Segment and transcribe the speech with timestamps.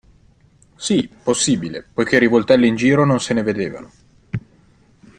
[0.77, 3.91] Sì, possibile, poiché rivoltelle in giro non se ne vedevano.